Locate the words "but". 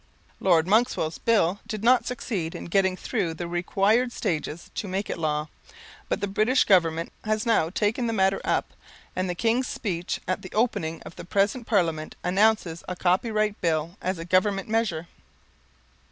6.09-6.21